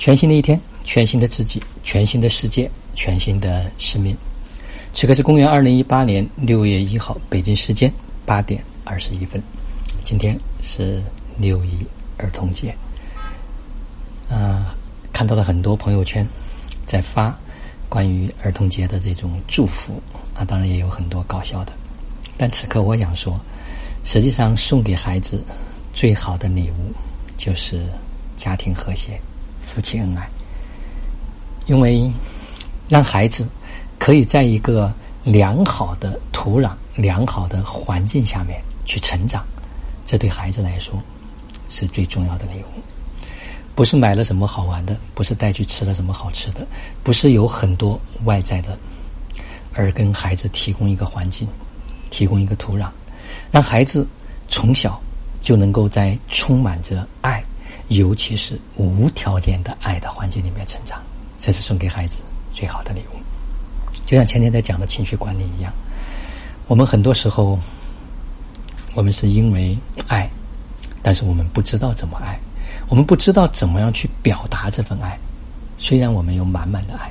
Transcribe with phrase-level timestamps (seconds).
[0.00, 4.16] 全新的一天，全新的自己，全新的世界，全新的生命。
[4.94, 7.92] 此刻是公元二零一八年六月一号，北京时间
[8.24, 9.42] 八点二十一分。
[10.02, 11.02] 今天是
[11.36, 11.86] 六一
[12.16, 12.74] 儿童节。
[14.30, 14.74] 啊，
[15.12, 16.26] 看到了很多朋友圈
[16.86, 17.38] 在发
[17.86, 20.00] 关于儿童节的这种祝福
[20.34, 21.74] 啊，当然也有很多搞笑的。
[22.38, 23.38] 但此刻我想说，
[24.04, 25.44] 实际上送给孩子
[25.92, 26.90] 最好的礼物
[27.36, 27.84] 就是
[28.38, 29.20] 家庭和谐、
[29.70, 30.28] 夫妻恩爱。
[31.66, 32.10] 因为
[32.88, 33.46] 让孩子
[33.98, 39.44] 可以在一个良好的土壤、良好的环境下面去成长，
[40.04, 40.94] 这对孩子来说
[41.68, 42.82] 是最重要的礼物。
[43.74, 46.66] 不是买了什么好玩的，不是带去吃了什么好吃的，
[47.04, 48.76] 不是有很多外在的，
[49.72, 51.46] 而跟孩子提供一个环境。
[52.10, 52.88] 提供一个土壤，
[53.52, 54.04] 让孩子
[54.48, 55.00] 从小
[55.40, 57.40] 就能够在充满着爱，
[57.90, 61.02] 尤其是无条件的爱的环境里面成长，
[61.40, 63.18] 这是送给孩子最好的礼物。
[64.06, 65.72] 就像前天在讲的情绪管理一样，
[66.68, 67.58] 我们很多时候，
[68.94, 70.30] 我们是因为爱，
[71.02, 72.38] 但是我们不知道怎么爱，
[72.88, 75.18] 我们不知道怎么样去表达这份爱。
[75.76, 77.10] 虽然我们有满满的爱，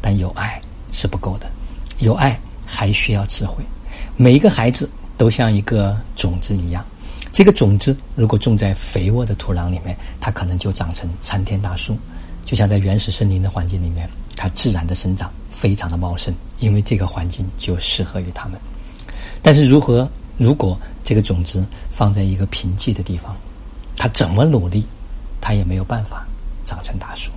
[0.00, 0.60] 但有爱
[0.92, 1.50] 是不够的，
[1.98, 3.64] 有爱还需要智慧。
[4.16, 6.84] 每一个孩子都像一个种子一样，
[7.32, 11.96] 这个种子如果种在肥沃的土壤里面，它可能就长成参天大树。
[12.44, 18.60] 就像在原始森林的环境里面，它自然的生长非常的茂盛，因为这个环境就适合于它们。
[19.40, 23.34] 但是如何如果这个种子放在一个贫瘠的地方，
[23.96, 24.84] 它怎么努力，
[25.40, 26.26] 它也没有办法
[26.64, 27.30] 长成大树。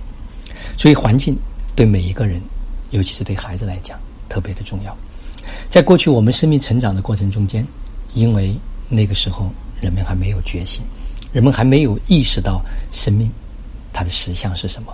[0.76, 1.38] 所以环境
[1.74, 2.40] 对每一个人，
[2.90, 4.94] 尤其是对孩子来讲，特别的重要。
[5.70, 7.66] 在过去我们生命成长的过程中间，
[8.12, 8.54] 因为
[8.88, 10.84] 那个时候人们还没有觉醒，
[11.32, 13.30] 人们还没有意识到生命
[13.92, 14.92] 它的实相是什么，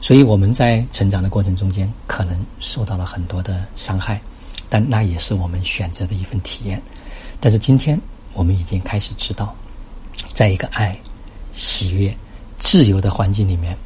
[0.00, 4.20] 所以我们在成长的过程中间可能受到了很多的伤害，
[4.68, 6.80] 但那也是我们选择的一份体验。
[7.40, 8.00] 但是今天
[8.32, 9.54] 我们已经开始知道，
[10.32, 10.98] 在一个爱、
[11.52, 12.14] 喜悦、
[12.58, 13.76] 自由的环境里面，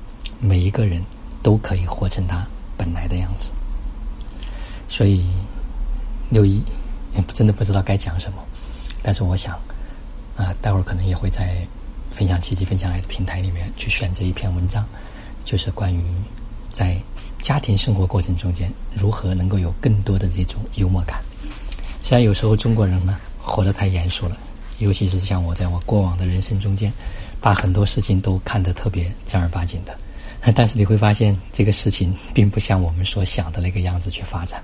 [0.40, 1.02] 每一个人
[1.42, 3.50] 都可以活成他本来的样子，
[4.88, 5.24] 所以。
[6.30, 6.62] 六一，
[7.16, 8.44] 也真的不知道该讲什么，
[9.02, 9.58] 但是我想，
[10.68, 11.66] 待会儿可能也会在
[12.10, 14.86] 分享奇迹、分享爱的平台里面去选择一篇文章，
[15.42, 15.98] 就是关于
[16.70, 17.00] 在
[17.40, 21.22] 家庭生活过程中间如何能够有更多的这种幽默感。
[22.02, 24.36] 虽然有时候中国人呢活得太严肃了，
[24.76, 26.92] 尤其是像我在我过往的人生中间，
[27.40, 29.98] 把很多事情都看得特别正儿八经的，
[30.54, 34.62] 但是你会发现这个事情并不像我们所想的那个样子去发展。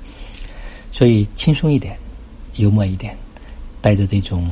[0.93, 1.97] 所以轻松一点，
[2.57, 3.17] 幽默一点，
[3.81, 4.51] 带着这种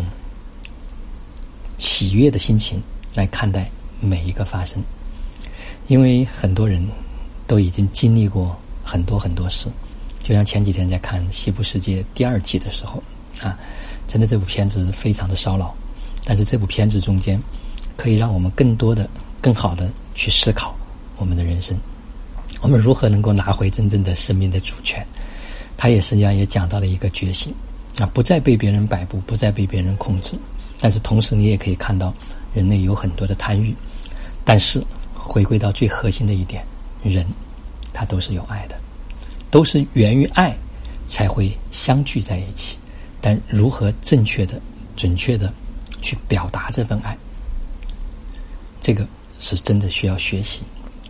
[1.83, 2.81] 喜悦的心情
[3.13, 4.81] 来看待每一个发生。
[5.89, 6.81] 因为很多人
[7.45, 9.69] 都已经经历过很多很多事，
[10.23, 13.03] 就像前几天在看《西部世界》第二季的时候，
[13.41, 13.59] 啊，
[14.07, 15.75] 真的这部片子非常的烧脑。
[16.25, 17.39] 但是这部片子中间
[17.97, 19.11] 可以让我们更多的、
[19.41, 20.73] 更好的去思考
[21.17, 21.77] 我们的人生，
[22.61, 25.05] 我们如何能够拿回真正的生命的主权。
[25.77, 27.53] 他也实际上也讲到了一个觉醒，
[27.99, 30.37] 啊，不再被别人摆布，不再被别人控制。
[30.83, 32.13] 但是同时，你也可以看到，
[32.53, 33.73] 人类有很多的贪欲。
[34.45, 34.85] 但是
[35.15, 36.67] 回归到最核心的一点，
[37.05, 37.25] 人
[37.93, 38.77] 他都是有爱的，
[39.49, 40.53] 都是源于爱
[41.07, 42.77] 才会相聚在一起。
[43.21, 44.61] 但如何正确的、
[44.97, 45.55] 准确的
[46.01, 47.17] 去表达这份爱，
[48.81, 49.07] 这个
[49.39, 50.63] 是真的需要学习，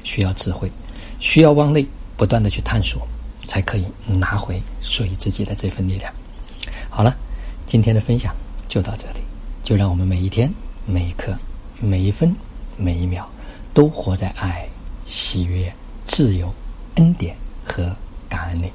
[0.04, 0.70] 需要智慧，
[1.18, 3.00] 需要往内不断的去探索。
[3.48, 6.10] 才可以拿回属于自己的这份力量。
[6.88, 7.14] 好了，
[7.66, 8.34] 今天的分享
[8.68, 9.31] 就到这里。
[9.62, 10.52] 就让我们每一天、
[10.86, 11.36] 每一刻、
[11.80, 12.34] 每一分、
[12.76, 13.24] 每一秒，
[13.72, 14.66] 都活在爱、
[15.06, 15.72] 喜悦、
[16.06, 16.52] 自由、
[16.96, 17.94] 恩典和
[18.28, 18.70] 感恩里。